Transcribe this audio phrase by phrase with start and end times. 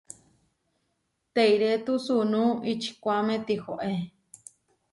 [1.33, 3.93] Teirétu sunú ičikuáme tihoé.